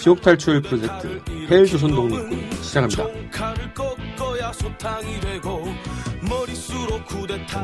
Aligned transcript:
지옥 0.00 0.22
탈출 0.22 0.62
프로젝트 0.62 1.20
헬 1.50 1.66
조선 1.66 1.90
독립군 1.90 2.50
시작합니다. 2.62 3.04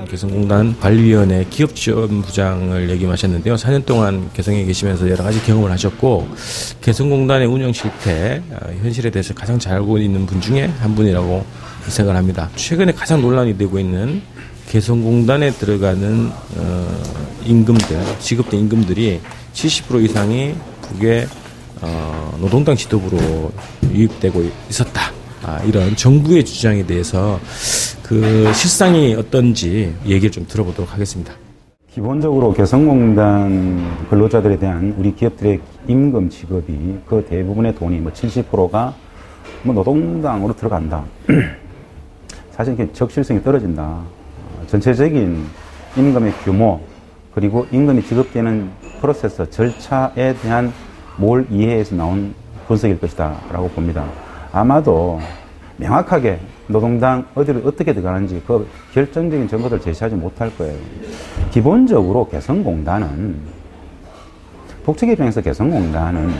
개성공단 0.09 0.79
관리위원회 0.81 1.47
기업 1.49 1.75
지원 1.77 2.23
부장을 2.23 2.91
역임하셨는데요. 2.91 3.55
4년 3.55 3.87
동안 3.87 4.31
개성에 4.33 4.65
계시면서 4.65 5.09
여러 5.09 5.23
가지 5.23 5.41
경험을 5.45 5.71
하셨고 5.71 6.29
개성공단의 6.81 7.47
운영 7.47 7.73
실태, 7.73 8.43
어, 8.51 8.73
현실에 8.83 9.11
대해서 9.11 9.33
가장 9.33 9.59
잘 9.59 9.75
알고 9.75 9.99
있는 9.99 10.27
분 10.27 10.41
중에 10.41 10.67
한 10.81 10.95
분이라고 10.95 11.47
생각을 11.87 12.19
합니다. 12.19 12.51
최근에 12.57 12.93
가장 12.93 13.23
논란이 13.23 13.57
되고 13.57 13.79
있는 13.79 14.23
개성공단에 14.69 15.53
들어가는 15.53 16.31
어, 16.57 17.03
임금들, 17.45 18.19
지급된 18.19 18.61
임금들이 18.61 19.21
70% 19.53 20.05
이상이 20.05 20.55
북의 20.83 21.29
어, 21.85 22.37
노동당 22.41 22.75
지도부로 22.75 23.53
유입되고 23.93 24.43
있었다. 24.71 25.13
아, 25.43 25.63
이런 25.65 25.95
정부의 25.95 26.45
주장에 26.45 26.85
대해서 26.87 27.39
그 28.03 28.51
실상이 28.55 29.15
어떤지 29.15 29.95
얘기를 30.07 30.31
좀 30.31 30.47
들어보도록 30.49 30.93
하겠습니다. 30.93 31.35
기본적으로 31.93 32.53
개성공단 32.55 34.07
근로자들에 34.11 34.59
대한 34.59 34.95
우리 34.99 35.15
기업들의 35.15 35.61
임금 35.87 36.31
지급이 36.31 36.99
그 37.07 37.25
대부분의 37.29 37.75
돈이 37.77 37.99
뭐 37.99 38.11
70%가 38.13 38.95
뭐 39.63 39.75
노동당으로 39.75 40.57
들어간다. 40.57 41.05
사실 42.51 42.75
이게 42.75 42.91
적실성이 42.93 43.43
떨어진다. 43.43 44.03
전체적인 44.67 45.45
임금의 45.97 46.33
규모 46.45 46.81
그리고 47.35 47.67
임금이 47.71 48.03
지급되는 48.07 48.71
프로세스 49.01 49.51
절차에 49.51 50.35
대한 50.43 50.73
뭘 51.17 51.47
이해해서 51.51 51.95
나온 51.95 52.35
분석일 52.67 53.01
것이다 53.01 53.37
라고 53.53 53.69
봅니다. 53.69 54.05
아마도 54.53 55.21
명확하게 55.77 56.39
노동당 56.67 57.27
어디를 57.35 57.63
어떻게 57.67 57.93
들어가는지 57.93 58.43
그 58.47 58.67
결정적인 58.93 59.49
정보를 59.49 59.81
제시하지 59.81 60.15
못할 60.17 60.57
거예요. 60.57 60.77
기본적으로 61.51 62.29
개성공단은 62.29 63.37
북측 64.85 65.09
입장에서 65.11 65.41
개성공단은 65.41 66.33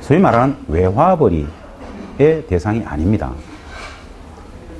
소위 0.00 0.18
말하는 0.20 0.56
외화벌이의 0.68 1.46
대상이 2.48 2.82
아닙니다. 2.84 3.32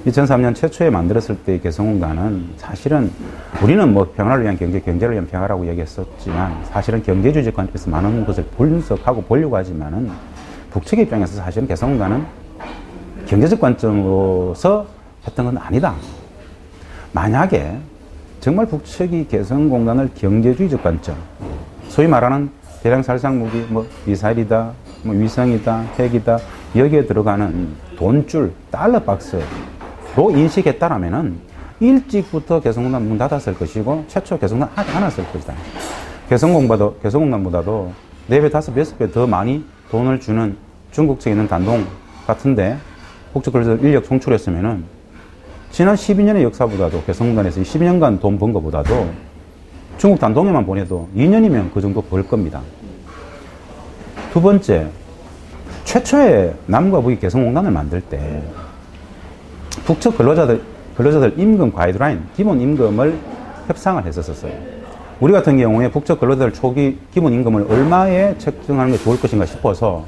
2003년 0.07 0.55
최초에 0.55 0.89
만들었을 0.89 1.37
때 1.45 1.59
개성공단은 1.59 2.51
사실은 2.57 3.11
우리는 3.61 3.93
뭐 3.93 4.13
평화를 4.17 4.45
위한 4.45 4.57
경제, 4.57 4.81
경제를 4.81 5.15
위한 5.15 5.27
평화라고 5.27 5.67
얘기했었지만 5.67 6.65
사실은 6.65 7.03
경제주의 7.03 7.53
관점에서 7.53 7.91
많은 7.91 8.25
것을 8.25 8.45
분석하고 8.57 9.23
보려고 9.23 9.57
하지만은 9.57 10.11
북측 10.71 11.01
입장에서 11.01 11.37
사실은 11.43 11.67
개성공단은 11.67 12.25
경제적 13.27 13.61
관점으로서 13.61 14.87
했던 15.27 15.47
건 15.47 15.59
아니다. 15.59 15.95
만약에 17.13 17.77
정말 18.39 18.67
북측이 18.67 19.27
개성공단을 19.27 20.11
경제주의적 20.15 20.85
관점, 20.85 21.17
소위 21.89 22.07
말하는 22.07 22.51
대량 22.81 23.03
살상 23.03 23.41
무기, 23.41 23.67
뭐 23.69 23.85
미사일이다, 24.05 24.71
뭐 25.03 25.15
위성이다, 25.17 25.81
핵이다, 25.99 26.39
여기에 26.77 27.07
들어가는 27.07 27.69
돈줄, 27.97 28.53
달러 28.71 29.03
박스, 29.03 29.41
로 30.17 30.31
인식했다라면은 30.31 31.37
일찍부터 31.79 32.61
개성공단 32.61 33.07
문 33.07 33.19
닫았을 33.19 33.55
것이고 33.55 34.05
최초 34.09 34.39
개성공단 34.39 34.75
하지 34.75 34.91
않았을 34.97 35.31
것이다. 35.31 35.55
개성공보다도 36.31 36.99
개성공단보다도 37.03 37.93
네배 38.29 38.49
다섯 38.51 38.77
여섯 38.77 38.99
배더 38.99 39.27
많이 39.27 39.63
돈을 39.91 40.19
주는 40.19 40.57
중국 40.91 41.21
측에 41.21 41.33
있는 41.33 41.47
단동 41.47 41.85
같은데 42.27 42.79
북측 43.35 43.53
그래서 43.53 43.75
인력 43.77 44.07
송출했으면은 44.07 44.85
지난 45.71 45.95
12년의 45.95 46.43
역사보다도 46.45 47.03
개성공단에서 47.05 47.61
12년간 47.61 48.19
돈번 48.19 48.55
것보다도 48.55 49.11
중국 49.99 50.19
단동에만 50.19 50.65
보내도 50.65 51.09
2년이면 51.15 51.73
그 51.75 51.81
정도 51.83 52.01
벌 52.01 52.27
겁니다. 52.27 52.63
두 54.33 54.41
번째, 54.41 54.89
최초의 55.85 56.55
남과 56.67 57.01
북이 57.01 57.19
개성공단을 57.19 57.71
만들 57.71 58.01
때 58.01 58.43
북측 59.85 60.17
근로자들, 60.17 60.63
근로자들 60.97 61.35
임금 61.37 61.73
가이드라인, 61.73 62.23
기본 62.35 62.61
임금을 62.61 63.19
협상을 63.67 64.05
했었어요. 64.05 64.53
우리 65.21 65.33
같은 65.33 65.57
경우에 65.57 65.91
북측 65.91 66.21
근로자들 66.21 66.53
초기 66.53 66.99
기본 67.13 67.33
임금을 67.33 67.67
얼마에 67.69 68.37
책정하는 68.39 68.93
게 68.93 68.99
좋을 68.99 69.21
것인가 69.21 69.47
싶어서 69.47 70.05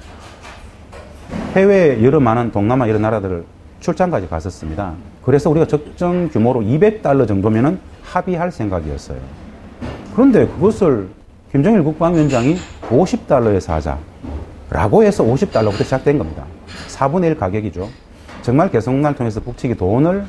해외 1.55 2.03
여러 2.03 2.21
많은 2.21 2.53
동남아 2.53 2.87
이런 2.87 3.03
나라들을 3.03 3.45
출장까지 3.81 4.29
갔었습니다. 4.29 4.95
그래서 5.25 5.51
우리가 5.51 5.67
적정 5.67 6.29
규모로 6.29 6.61
200달러 6.61 7.27
정도면은 7.27 7.79
합의할 8.03 8.51
생각이었어요. 8.51 9.19
그런데 10.15 10.47
그것을 10.47 11.09
김정일 11.53 11.83
국방위원장이 11.83 12.57
50달러에서 12.89 13.69
하자. 13.69 13.99
라고 14.71 15.03
해서 15.03 15.25
50달러부터 15.25 15.85
시작된 15.85 16.19
겁니다. 16.19 16.45
4분의 16.89 17.25
1 17.25 17.39
가격이죠. 17.39 17.89
정말 18.49 18.71
개성공단을 18.71 19.15
통해서 19.15 19.41
북측이 19.41 19.75
돈을 19.75 20.25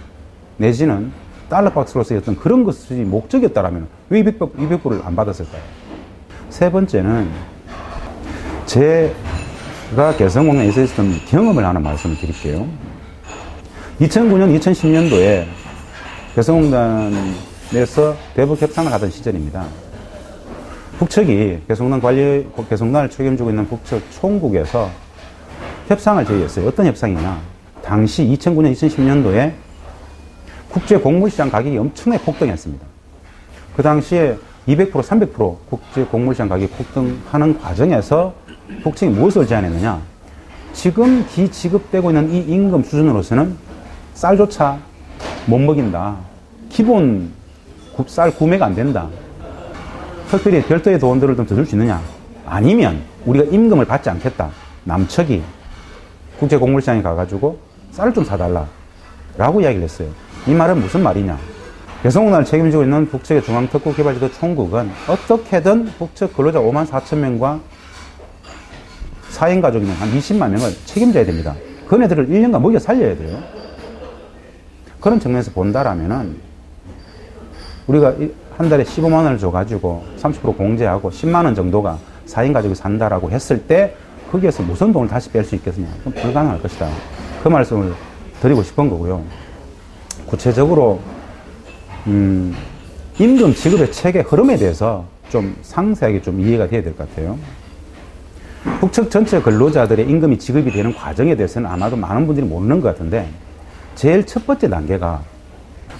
내지는 0.57 1.09
달러 1.47 1.71
박스로 1.71 2.03
쓰였던 2.03 2.35
그런 2.35 2.65
것이 2.65 2.93
목적이었다면 2.95 3.87
왜 4.09 4.19
200, 4.19 4.39
200불을 4.39 5.05
안 5.05 5.15
받았을까요? 5.15 5.61
세 6.49 6.69
번째는 6.69 7.29
제가 8.65 10.17
개성공단에 10.17 10.67
있었던 10.67 11.13
경험을 11.29 11.63
하나 11.63 11.79
말씀을 11.79 12.17
드릴게요. 12.17 12.67
2009년, 14.01 14.59
2010년도에 14.59 15.45
개성공단에서 16.35 18.17
대북 18.35 18.61
협상을 18.61 18.91
하던 18.91 19.11
시절입니다. 19.11 19.65
북측이 20.97 21.61
개성공단 21.69 22.01
관리, 22.01 22.49
개성공단을 22.69 23.11
책임지고 23.11 23.49
있는 23.49 23.65
북측 23.65 24.03
총국에서 24.11 24.89
협상을 25.87 26.25
제의했어요. 26.25 26.67
어떤 26.67 26.85
협상이냐. 26.85 27.58
당시 27.89 28.23
2009년, 28.23 28.71
2010년도에 28.73 29.51
국제 30.69 30.95
곡물시장 30.95 31.49
가격이 31.49 31.75
엄청나게 31.75 32.23
폭등했습니다. 32.23 32.85
그 33.75 33.81
당시에 33.81 34.37
200%, 34.67 34.91
300% 34.91 35.57
국제 35.67 36.03
곡물시장 36.03 36.47
가격이 36.49 36.71
폭등하는 36.71 37.59
과정에서 37.59 38.35
북측이 38.83 39.11
무엇을 39.11 39.47
제안했느냐. 39.47 39.99
지금 40.71 41.25
기지급되고 41.29 42.11
있는 42.11 42.31
이 42.31 42.37
임금 42.41 42.83
수준으로서는 42.83 43.57
쌀조차 44.13 44.77
못 45.47 45.57
먹인다. 45.57 46.15
기본 46.69 47.31
쌀 48.05 48.29
구매가 48.29 48.67
안 48.67 48.75
된다. 48.75 49.09
특별히 50.29 50.61
별도의 50.61 50.99
돈들을 50.99 51.35
좀 51.35 51.47
더 51.47 51.55
줄 51.55 51.65
수 51.65 51.73
있느냐. 51.73 51.99
아니면 52.45 53.01
우리가 53.25 53.45
임금을 53.45 53.85
받지 53.85 54.11
않겠다. 54.11 54.51
남측이 54.83 55.41
국제 56.37 56.55
곡물시장에 56.55 57.01
가가지고 57.01 57.68
쌀을 57.91 58.13
좀 58.13 58.23
사달라. 58.23 58.67
라고 59.37 59.61
이야기를 59.61 59.83
했어요. 59.83 60.09
이 60.47 60.51
말은 60.51 60.79
무슨 60.79 61.03
말이냐. 61.03 61.37
개성공단을 62.03 62.45
책임지고 62.45 62.83
있는 62.83 63.09
북측의 63.09 63.43
중앙특구개발지도 63.43 64.31
총국은 64.31 64.89
어떻게든 65.07 65.85
북측 65.97 66.35
근로자 66.35 66.59
5만 66.59 66.87
4천 66.87 67.17
명과 67.17 67.59
사행 69.29 69.59
가족이면 69.61 69.95
한 69.95 70.09
20만 70.11 70.49
명을 70.49 70.71
책임져야 70.85 71.25
됩니다. 71.25 71.55
그네들을 71.87 72.27
1년간 72.27 72.61
먹여 72.61 72.79
살려야 72.79 73.15
돼요. 73.17 73.41
그런 74.99 75.19
측면에서 75.19 75.51
본다라면은 75.51 76.37
우리가 77.87 78.15
한 78.57 78.69
달에 78.69 78.83
15만 78.83 79.13
원을 79.13 79.37
줘가지고 79.37 80.03
30% 80.19 80.57
공제하고 80.57 81.09
10만 81.09 81.45
원 81.45 81.55
정도가 81.55 81.97
4인 82.27 82.53
가족이 82.53 82.75
산다라고 82.75 83.31
했을 83.31 83.65
때 83.65 83.95
거기에서 84.31 84.63
무슨 84.63 84.93
돈을 84.93 85.07
다시 85.07 85.29
뺄 85.31 85.43
수 85.43 85.55
있겠느냐. 85.55 85.87
그럼 86.01 86.13
불가능할 86.13 86.61
것이다. 86.61 86.87
그 87.41 87.47
말씀을 87.47 87.93
드리고 88.41 88.63
싶은 88.63 88.89
거고요. 88.89 89.23
구체적으로 90.25 90.99
음, 92.07 92.55
임금 93.17 93.53
지급의 93.53 93.91
체계 93.91 94.19
흐름에 94.21 94.55
대해서 94.57 95.05
좀 95.29 95.55
상세하게 95.61 96.21
좀 96.21 96.39
이해가 96.41 96.67
돼야 96.67 96.81
될 96.81 96.93
것 96.95 97.07
같아요. 97.09 97.37
북측 98.79 99.09
전체 99.09 99.41
근로자들의 99.41 100.07
임금이 100.09 100.37
지급이 100.39 100.71
되는 100.71 100.93
과정에 100.93 101.35
대해서는 101.35 101.69
아마도 101.69 101.95
많은 101.95 102.25
분들이 102.25 102.45
모르는 102.45 102.81
것 102.81 102.89
같은데 102.89 103.29
제일 103.95 104.25
첫 104.25 104.45
번째 104.45 104.69
단계가 104.69 105.21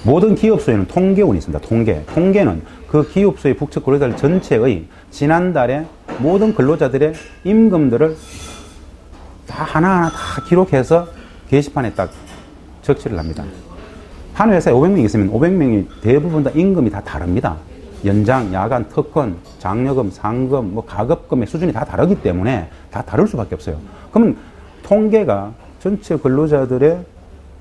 모든 0.03 0.35
기업소에는 0.35 0.87
통계원이 0.87 1.37
있습니다. 1.39 1.67
통계. 1.67 2.03
통계는 2.13 2.61
그 2.87 3.07
기업소의 3.09 3.55
북측 3.55 3.83
근로자들 3.85 4.15
전체의 4.17 4.85
지난달에 5.11 5.85
모든 6.19 6.53
근로자들의 6.55 7.13
임금들을 7.43 8.15
다 9.45 9.63
하나하나 9.63 10.09
다 10.09 10.43
기록해서 10.47 11.07
게시판에 11.49 11.93
딱 11.93 12.11
적치를 12.81 13.17
합니다. 13.17 13.43
한 14.33 14.51
회사에 14.51 14.73
500명 14.73 15.03
있으면 15.03 15.31
500명이 15.31 15.87
대부분 16.01 16.43
다 16.43 16.49
임금이 16.51 16.89
다 16.89 17.01
다릅니다. 17.01 17.57
연장, 18.05 18.53
야간, 18.53 18.87
특권, 18.87 19.37
장려금, 19.57 20.09
상금, 20.11 20.73
뭐 20.73 20.85
가급금의 20.85 21.47
수준이 21.47 21.73
다 21.73 21.83
다르기 21.83 22.21
때문에 22.21 22.69
다 22.89 23.01
다를 23.01 23.27
수밖에 23.27 23.55
없어요. 23.55 23.77
그러면 24.11 24.37
통계가 24.83 25.53
전체 25.79 26.15
근로자들의 26.15 26.99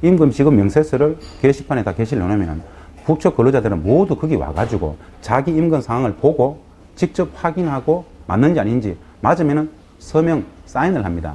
임금 0.03 0.31
지급 0.31 0.55
명세서를 0.55 1.17
게시판에 1.41 1.83
다 1.83 1.93
게시를 1.93 2.23
해놓으면 2.23 2.63
국적 3.05 3.37
근로자들은 3.37 3.83
모두 3.83 4.15
거기 4.15 4.37
와가지고 4.37 4.97
자기 5.21 5.51
임금 5.51 5.81
상황을 5.81 6.15
보고 6.15 6.61
직접 6.95 7.29
확인하고 7.35 8.05
맞는지 8.27 8.61
아닌지 8.61 8.97
맞으면은 9.21 9.71
서명 9.99 10.45
사인을 10.67 11.05
합니다. 11.05 11.35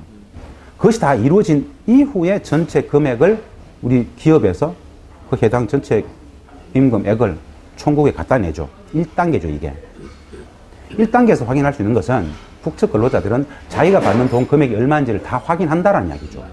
그것이 0.83 0.99
다 0.99 1.15
이루어진 1.15 1.71
이후에 1.87 2.41
전체 2.41 2.81
금액을 2.81 3.41
우리 3.83 4.05
기업에서 4.17 4.75
그 5.29 5.37
해당 5.41 5.65
전체 5.65 6.03
임금액을 6.73 7.37
총국에 7.77 8.11
갖다 8.11 8.37
내죠. 8.37 8.67
1단계죠, 8.93 9.45
이게. 9.45 9.73
1단계에서 10.89 11.45
확인할 11.45 11.73
수 11.73 11.81
있는 11.81 11.93
것은 11.93 12.27
국적 12.61 12.91
근로자들은 12.91 13.45
자기가 13.69 14.01
받는 14.01 14.27
돈 14.27 14.45
금액이 14.45 14.75
얼마인지를 14.75 15.23
다 15.23 15.37
확인한다라는 15.37 16.09
이야기죠. 16.09 16.43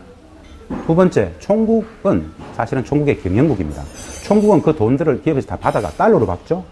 두 0.87 0.95
번째, 0.95 1.33
총국은 1.41 2.31
사실은 2.55 2.85
총국의 2.85 3.21
경영국입니다. 3.23 3.83
총국은 4.23 4.63
그 4.63 4.77
돈들을 4.77 5.23
기업에서 5.23 5.49
다 5.49 5.57
받아가 5.57 5.91
달러로 5.91 6.25
받죠. 6.25 6.63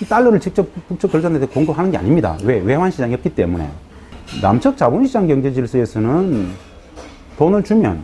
이 0.00 0.06
달러를 0.06 0.40
직접 0.40 0.66
국적 0.88 1.12
근로자한테 1.12 1.48
공급하는 1.48 1.90
게 1.90 1.98
아닙니다. 1.98 2.38
왜? 2.44 2.60
외환시장이 2.60 3.12
없기 3.12 3.34
때문에. 3.34 3.68
남측 4.40 4.78
자본시장 4.78 5.26
경제 5.26 5.52
질서에서는 5.52 6.67
돈을 7.38 7.62
주면 7.62 8.02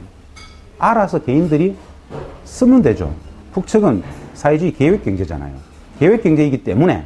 알아서 0.79 1.19
개인들이 1.19 1.77
쓰면 2.45 2.83
되죠. 2.83 3.13
북측은 3.53 4.05
사회주의 4.33 4.73
계획 4.73 5.05
경제잖아요. 5.05 5.53
계획 5.99 6.23
경제이기 6.23 6.63
때문에 6.63 7.05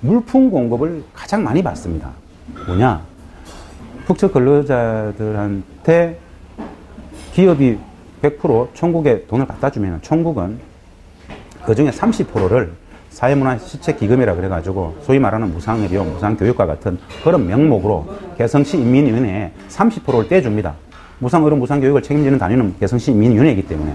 물품 0.00 0.50
공급을 0.50 1.02
가장 1.14 1.42
많이 1.42 1.62
받습니다. 1.62 2.10
뭐냐? 2.66 3.00
북측 4.06 4.32
근로자들한테 4.34 6.18
기업이 7.32 7.78
100% 8.22 8.74
총국에 8.74 9.24
돈을 9.26 9.46
갖다 9.46 9.70
주면 9.70 10.02
총국은 10.02 10.58
그 11.64 11.74
중에 11.74 11.90
30%를 11.90 12.74
사회문화 13.08 13.56
시책기금이라 13.58 14.34
그래가지고 14.34 14.98
소위 15.02 15.18
말하는 15.18 15.50
무상의료, 15.52 16.04
무상교육과 16.04 16.66
같은 16.66 16.98
그런 17.24 17.46
명목으로 17.46 18.06
개성시 18.36 18.76
인민위원회에 18.78 19.52
30%를 19.68 20.28
떼줍니다. 20.28 20.74
무상의료, 21.20 21.56
무상교육을 21.56 22.02
책임지는 22.02 22.38
단위는 22.38 22.74
개성시 22.80 23.12
인민위원회이기 23.12 23.62
때문에. 23.66 23.94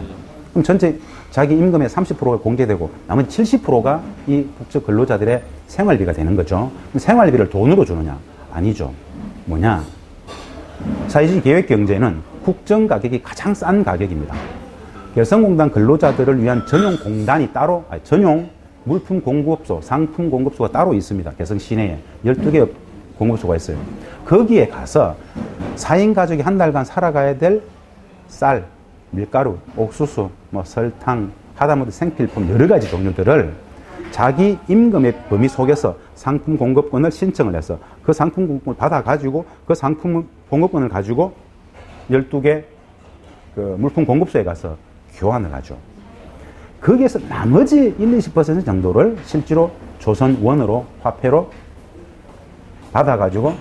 그럼 0.51 0.63
전체 0.63 0.97
자기 1.31 1.55
임금의 1.55 1.89
30%가 1.89 2.37
공제되고 2.37 2.89
나머지 3.07 3.43
70%가 3.43 4.01
이 4.27 4.45
북측 4.57 4.85
근로자들의 4.85 5.41
생활비가 5.67 6.13
되는 6.13 6.35
거죠. 6.35 6.71
그럼 6.89 6.99
생활비를 6.99 7.49
돈으로 7.49 7.83
주느냐? 7.83 8.17
아니죠. 8.53 8.93
뭐냐? 9.45 9.83
사회주의 11.07 11.41
계획 11.41 11.67
경제는 11.67 12.21
국정 12.43 12.87
가격이 12.87 13.21
가장 13.21 13.53
싼 13.53 13.83
가격입니다. 13.83 14.35
개성공단 15.15 15.71
근로자들을 15.71 16.41
위한 16.41 16.65
전용 16.67 16.97
공단이 16.97 17.51
따로, 17.51 17.83
아니, 17.89 18.03
전용 18.03 18.49
물품 18.83 19.19
공급소, 19.19 19.81
상품 19.81 20.29
공급소가 20.29 20.69
따로 20.71 20.93
있습니다. 20.93 21.31
개성 21.31 21.57
시내에 21.57 21.97
12개 22.23 22.67
공급소가 23.17 23.55
있어요. 23.55 23.77
거기에 24.25 24.67
가서 24.67 25.15
4인 25.75 26.13
가족이 26.13 26.41
한 26.41 26.57
달간 26.57 26.85
살아가야 26.85 27.37
될 27.37 27.61
쌀, 28.27 28.65
밀가루, 29.11 29.57
옥수수, 29.75 30.29
뭐 30.49 30.63
설탕, 30.63 31.31
하다못해 31.55 31.91
생필품 31.91 32.49
여러 32.49 32.67
가지 32.67 32.89
종류들을 32.89 33.53
자기 34.11 34.57
임금의 34.67 35.13
범위 35.29 35.47
속에서 35.47 35.97
상품 36.15 36.57
공급권을 36.57 37.11
신청을 37.11 37.55
해서 37.55 37.79
그 38.03 38.13
상품 38.13 38.47
공급권을 38.47 38.77
받아가지고 38.77 39.45
그 39.65 39.75
상품 39.75 40.27
공급권을 40.49 40.89
가지고 40.89 41.33
12개 42.09 42.63
그 43.55 43.75
물품 43.79 44.05
공급소에 44.05 44.43
가서 44.43 44.77
교환을 45.15 45.53
하죠. 45.53 45.77
거기에서 46.81 47.19
나머지 47.27 47.95
1, 47.97 47.97
20% 47.97 48.65
정도를 48.65 49.17
실제로 49.23 49.71
조선 49.97 50.37
원으로 50.41 50.85
화폐로 51.01 51.49
받아가지고 52.95 53.53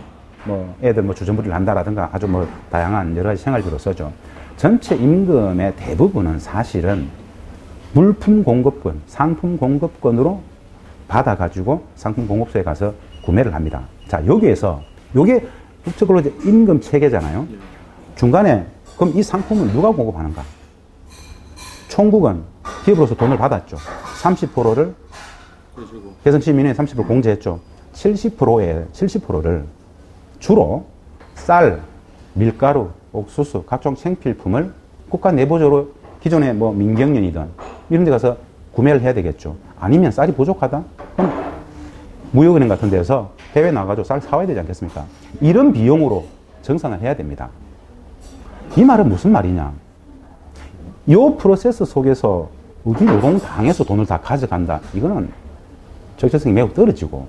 뭐 0.45 0.77
애들 0.81 1.03
뭐 1.03 1.13
주전부리를 1.13 1.53
한다라든가 1.53 2.09
아주 2.13 2.29
뭐 2.29 2.47
다양한 2.71 3.17
여러 3.17 3.31
가지 3.31 3.43
생활비로 3.43 3.79
쓰죠. 3.79 4.13
전체 4.57 4.95
임금의 4.95 5.75
대부분은 5.75 6.39
사실은 6.39 7.09
물품 7.93 8.45
공급권, 8.45 9.01
상품 9.07 9.57
공급권으로 9.57 10.41
받아가지고 11.09 11.85
상품 11.97 12.29
공급소에 12.29 12.63
가서 12.63 12.95
구매를 13.25 13.55
합니다. 13.55 13.83
자, 14.07 14.25
여기에서, 14.25 14.81
요게 15.17 15.47
국적으로 15.85 16.21
임금 16.21 16.81
체계잖아요. 16.81 17.47
중간에, 18.15 18.67
그럼 18.97 19.13
이 19.17 19.23
상품을 19.23 19.73
누가 19.73 19.91
공급하는가? 19.91 20.43
총국은 21.89 22.43
기업으로서 22.85 23.15
돈을 23.17 23.37
받았죠. 23.37 23.77
30%를 24.23 24.95
개성시민에 26.23 26.73
30% 26.73 27.07
공제했죠. 27.07 27.74
70%에 27.95 28.87
70%를 28.93 29.65
주로 30.39 30.85
쌀, 31.35 31.81
밀가루, 32.35 32.91
옥수수, 33.13 33.63
각종 33.65 33.95
생필품을 33.95 34.73
국가 35.09 35.33
내부적으로 35.33 35.93
기존에 36.21 36.53
뭐 36.53 36.73
민경련이든 36.73 37.49
이런 37.91 38.05
데 38.05 38.11
가서 38.11 38.37
구매를 38.73 39.01
해야 39.03 39.15
되겠죠. 39.15 39.57
아니면 39.79 40.11
쌀이 40.11 40.33
부족하다? 40.33 40.83
그럼 41.17 41.33
무역은행 42.33 42.69
같은 42.69 42.91
데서 42.91 43.33
해외 43.55 43.71
나가서 43.71 44.03
쌀 44.03 44.21
사와야 44.21 44.47
되지 44.47 44.59
않겠습니까? 44.61 45.05
이런 45.41 45.73
비용으로 45.73 46.25
정산을 46.63 47.01
해야 47.01 47.15
됩니다. 47.15 47.51
이 48.77 48.83
말은 48.83 49.09
무슨 49.09 49.31
말이냐? 49.31 49.73
이 51.07 51.15
프로세스 51.39 51.85
속에서 51.85 52.49
우리 52.85 53.05
노동당에서 53.05 53.85
돈을 53.85 54.07
다 54.07 54.19
가져간다. 54.21 54.81
이거는 54.95 55.31
적절성이 56.17 56.55
매우 56.55 56.73
떨어지고 56.73 57.27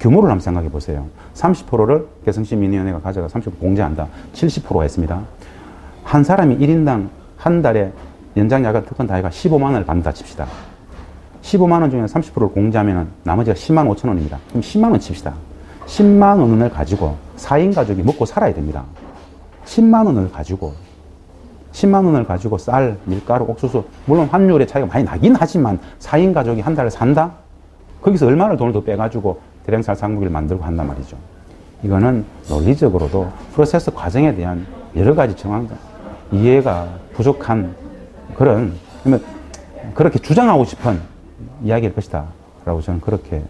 규모를 0.00 0.30
한번 0.30 0.40
생각해 0.40 0.70
보세요. 0.70 1.06
30%를 1.34 2.06
개성시민위원회가 2.24 3.00
가져가 3.00 3.26
30% 3.26 3.58
공제한다. 3.58 4.06
70% 4.32 4.82
했습니다. 4.82 5.20
한 6.04 6.24
사람이 6.24 6.58
1인당 6.58 7.08
한 7.36 7.62
달에 7.62 7.92
연장 8.36 8.64
야간 8.64 8.84
특권 8.84 9.06
다해가 9.06 9.30
15만 9.30 9.64
원을 9.64 9.84
받는다 9.84 10.12
칩시다. 10.12 10.46
15만 11.42 11.80
원 11.80 11.90
중에 11.90 12.04
30%를 12.04 12.48
공제하면 12.48 13.08
나머지가 13.24 13.54
10만 13.54 13.88
5천 13.94 14.08
원입니다. 14.08 14.38
그럼 14.48 14.62
10만 14.62 14.90
원 14.90 15.00
칩시다. 15.00 15.34
10만 15.86 16.38
원을 16.40 16.70
가지고 16.70 17.16
4인 17.36 17.74
가족이 17.74 18.02
먹고 18.02 18.26
살아야 18.26 18.52
됩니다. 18.52 18.84
10만 19.64 20.06
원을 20.06 20.30
가지고 20.30 20.74
10만 21.72 22.04
원을 22.04 22.24
가지고 22.26 22.58
쌀, 22.58 22.96
밀가루, 23.04 23.44
옥수수 23.46 23.84
물론 24.06 24.26
환율의 24.26 24.66
차이가 24.66 24.86
많이 24.86 25.04
나긴 25.04 25.34
하지만 25.38 25.78
4인 26.00 26.34
가족이 26.34 26.60
한 26.60 26.74
달에 26.74 26.90
산다? 26.90 27.32
거기서 28.02 28.26
얼마나 28.26 28.56
돈을 28.56 28.72
더 28.72 28.82
빼가지고 28.82 29.40
대량살 29.68 29.96
상무기를 29.96 30.32
만들고 30.32 30.64
한단 30.64 30.88
말이죠. 30.88 31.18
이거는 31.82 32.24
논리적으로도 32.48 33.30
프로세스 33.52 33.92
과정에 33.92 34.34
대한 34.34 34.66
여러 34.96 35.14
가지 35.14 35.36
정황 35.36 35.68
이해가 36.32 36.88
부족한 37.12 37.74
그런 38.34 38.72
그렇게 39.94 40.18
주장하고 40.18 40.64
싶은 40.64 40.98
이야기일 41.62 41.94
것이다. 41.94 42.24
라고 42.64 42.80
저는 42.80 43.00
그렇게 43.00 43.42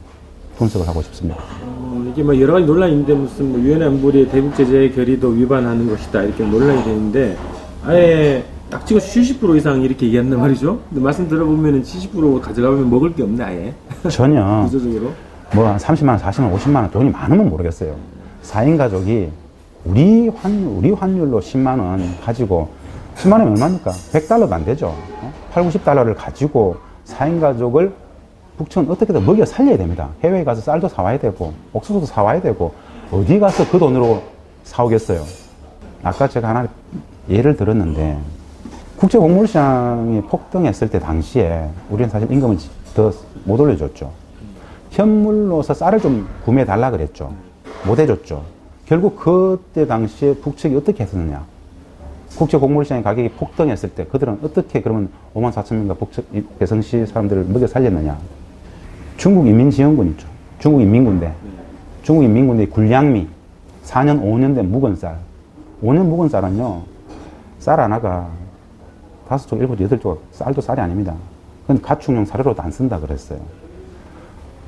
분석을 0.57 0.89
하고 0.89 1.03
싶습니다. 1.03 1.41
어, 1.63 2.05
이게 2.11 2.23
뭐 2.25 2.39
여러 2.41 2.55
가지 2.55 2.67
논란이 2.67 2.93
있는데 2.93 3.15
무슨 3.15 3.53
뭐 3.53 3.61
유엔 3.61 3.81
안보리 3.81 4.29
대북 4.29 4.57
제재 4.57 4.91
결의도 4.91 5.29
위반하는 5.29 5.89
것이다 5.89 6.23
이렇게 6.23 6.45
논란이 6.45 6.83
되는데 6.83 7.37
아예 7.85 8.45
딱 8.69 8.85
찍어 8.85 8.99
70% 8.99 9.57
이상 9.57 9.83
이렇게 9.83 10.07
얘기한단 10.07 10.41
말이죠. 10.41 10.81
근데 10.89 11.01
말씀 11.01 11.29
들어보면 11.29 11.83
70% 11.83 12.41
가져가면 12.41 12.91
먹을 12.91 13.15
게 13.15 13.23
없네 13.23 13.45
아예. 13.45 13.75
전혀. 14.11 14.63
구조적으로. 14.69 15.13
뭐 15.55 15.67
한 15.67 15.77
30만 15.79 16.09
원, 16.11 16.19
40만 16.19 16.43
원, 16.45 16.55
50만 16.57 16.77
원 16.77 16.91
돈이 16.91 17.11
많으면 17.11 17.49
모르겠어요. 17.49 17.95
4인 18.43 18.77
가족이 18.77 19.31
우리 19.85 20.29
환 20.29 20.67
우리 20.67 20.91
환율로 20.93 21.41
10만 21.41 21.81
원 21.81 22.19
가지고 22.21 22.69
10만 23.17 23.33
원이 23.33 23.51
얼마입니까? 23.53 23.91
100달러도 23.91 24.53
안 24.53 24.65
되죠. 24.65 24.95
8, 25.53 25.65
90달러를 25.65 26.15
가지고 26.17 26.77
4인 27.07 27.41
가족을 27.41 27.93
북촌 28.59 28.91
어떻게든 28.91 29.25
먹여 29.25 29.45
살려야 29.45 29.77
됩니다. 29.77 30.09
해외에 30.23 30.45
가서 30.45 30.61
쌀도 30.61 30.89
사와야 30.89 31.19
되고 31.19 31.53
옥수수도 31.73 32.07
사와야 32.07 32.41
되고 32.41 32.75
어디 33.11 33.39
가서 33.39 33.69
그 33.71 33.79
돈으로 33.79 34.23
사오겠어요. 34.65 35.23
아까 36.03 36.29
제가 36.29 36.49
하나 36.49 36.69
예를 37.29 37.57
들었는데 37.57 38.19
국제 38.97 39.17
곡물 39.17 39.47
시장이 39.47 40.23
폭등했을 40.23 40.91
때 40.91 40.99
당시에 40.99 41.69
우리는 41.89 42.11
사실 42.11 42.31
임금을 42.31 42.59
더 42.95 43.13
못 43.45 43.59
올려줬죠. 43.59 44.11
현물로서 44.99 45.75
쌀을 45.75 46.01
좀 46.01 46.27
구매해 46.45 46.67
달라 46.67 46.91
그랬죠. 46.91 47.33
못 47.87 48.01
해줬죠. 48.01 48.43
결국 48.85 49.15
그때 49.17 49.87
당시에 49.87 50.35
북측이 50.35 50.75
어떻게 50.75 51.05
했었느냐. 51.05 51.45
국제 52.37 52.59
곡물 52.59 52.85
시장의 52.85 53.05
가격이 53.05 53.29
폭등했을 53.31 53.91
때 53.91 54.05
그들은 54.07 54.41
어떻게 54.43 54.83
그러면 54.83 55.09
5만 55.35 55.53
4천 55.53 55.77
명과 55.77 55.95
북측 55.95 56.59
개성시 56.59 57.07
사람들을 57.07 57.45
먹여 57.45 57.69
살렸느냐. 57.69 58.19
중국 59.17 59.47
인민지원군 59.47 60.09
있죠. 60.11 60.27
중국 60.59 60.83
인민군대. 60.83 61.33
중국 62.03 62.25
인민군대 62.25 62.67
군량미. 62.67 63.29
4년, 63.85 64.21
5년 64.21 64.57
된 64.57 64.71
묵은 64.71 64.97
쌀. 64.97 65.17
5년 65.83 66.07
묵은 66.07 66.29
쌀은요, 66.29 66.83
쌀 67.61 67.79
하나가 67.81 68.29
다섯 69.29 69.47
쪽, 69.47 69.61
일곱 69.61 69.79
쪽, 70.01 70.25
쌀도 70.33 70.61
쌀이 70.61 70.81
아닙니다. 70.81 71.15
그건 71.63 71.81
가축용 71.81 72.25
사료로도 72.25 72.61
안 72.63 72.71
쓴다 72.73 72.99
그랬어요. 72.99 73.39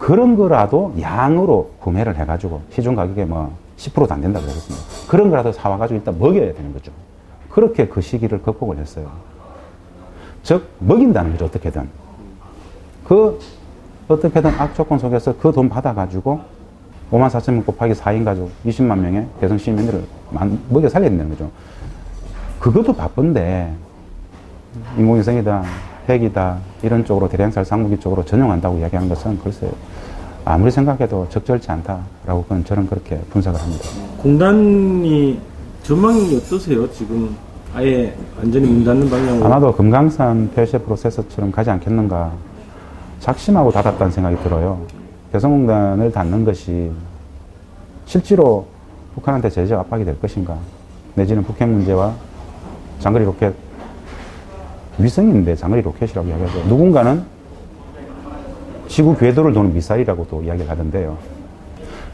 그런 0.01 0.35
거라도 0.35 0.95
양으로 0.99 1.73
구매를 1.79 2.17
해가지고 2.17 2.63
시중 2.71 2.95
가격에 2.97 3.27
뭐 3.27 3.55
10%도 3.77 4.13
안 4.13 4.21
된다 4.23 4.41
그랬습니다. 4.41 4.85
그런 5.09 5.29
거라도 5.31 5.53
사와가지고 5.53 5.99
일단 5.99 6.19
먹여야 6.19 6.55
되는 6.55 6.73
거죠. 6.73 6.91
그렇게 7.51 7.87
그 7.87 8.01
시기를 8.01 8.41
극복을 8.43 8.79
했어요. 8.79 9.11
즉, 10.43 10.67
먹인다는 10.79 11.33
거죠, 11.33 11.45
어떻게든. 11.45 11.87
그, 13.05 13.39
어떻게든 14.09 14.51
악조건 14.59 14.99
속에서 14.99 15.37
그 15.37 15.53
돈 15.53 15.69
받아가지고 15.69 16.41
5만 17.13 17.29
4천 17.29 17.53
명 17.53 17.65
곱하기 17.65 17.93
4인 17.93 18.25
가족 18.25 18.51
20만 18.65 18.99
명의 18.99 19.27
개성 19.39 19.59
시민들을 19.59 20.03
만- 20.31 20.59
먹여 20.71 20.89
살려야 20.89 21.11
된다는 21.11 21.31
거죠. 21.33 21.51
그것도 22.59 22.95
바쁜데, 22.95 23.71
인공위성이다, 24.97 25.63
핵이다, 26.13 26.59
이런 26.83 27.05
쪽으로 27.05 27.29
대량살 27.29 27.65
상무기 27.65 27.99
쪽으로 27.99 28.25
전용한다고 28.25 28.79
이야기하는 28.79 29.09
것은 29.09 29.39
글쎄 29.39 29.71
아무리 30.45 30.71
생각해도 30.71 31.29
적절치 31.29 31.71
않다라고 31.71 32.43
그건 32.43 32.65
저는 32.65 32.87
그렇게 32.87 33.19
분석을 33.31 33.61
합니다. 33.61 33.85
공단이 34.19 35.39
전망이 35.83 36.37
어떠세요? 36.37 36.91
지금 36.91 37.37
아예 37.75 38.15
완전히 38.39 38.67
문 38.67 38.85
닫는 38.85 39.09
방향으로 39.09 39.45
아마도 39.47 39.73
금강산 39.73 40.51
폐쇄 40.55 40.79
프로세서처럼 40.79 41.53
가지 41.53 41.71
않겠는가 41.71 42.33
작심하고 43.21 43.71
닫았다는 43.71 44.11
생각이 44.11 44.43
들어요. 44.43 44.81
개성공단을 45.33 46.11
닫는 46.11 46.45
것이 46.45 46.91
실제로 48.07 48.67
북한한테 49.15 49.51
제재 49.51 49.75
압박이 49.75 50.05
될 50.05 50.21
것인가 50.21 50.57
내지는 51.15 51.45
북핵 51.45 51.69
문제와 51.69 52.13
장거리 52.99 53.25
로켓 53.25 53.55
위성인데 55.03 55.57
장거리 55.57 55.83
로켓이라고 55.83 56.29
이야기하죠. 56.29 56.65
누군가는 56.69 57.25
지구 58.89 59.17
궤도를 59.17 59.53
도는 59.53 59.73
미사일이라고도 59.73 60.43
이야기를 60.43 60.69
하던데요. 60.71 61.17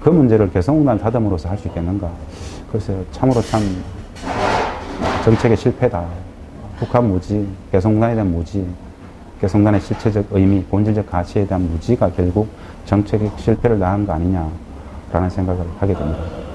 그 0.01 0.11
문제를 0.11 0.51
개성공단 0.51 0.99
닫음으로써 0.99 1.49
할수 1.49 1.69
있겠는가? 1.69 2.11
글쎄요, 2.71 3.03
참으로 3.11 3.41
참 3.41 3.63
정책의 5.25 5.57
실패다. 5.57 6.05
북한 6.79 7.09
무지, 7.09 7.49
개성공단에 7.73 8.15
대한 8.15 8.31
무지, 8.31 8.67
개성공단의 9.41 9.81
실체적 9.81 10.27
의미, 10.31 10.63
본질적 10.65 11.11
가치에 11.11 11.47
대한 11.47 11.69
무지가 11.69 12.11
결국 12.13 12.49
정책의 12.85 13.33
실패를 13.37 13.79
낳은 13.79 14.07
거 14.07 14.13
아니냐라는 14.13 15.31
생각을 15.31 15.65
하게 15.79 15.95
됩니다. 15.95 16.46